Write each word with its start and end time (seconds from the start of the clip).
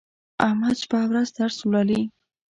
احمد 0.47 0.75
شپه 0.81 0.97
او 1.03 1.09
ورځ 1.11 1.27
درس 1.37 1.57
لولي. 1.71 2.01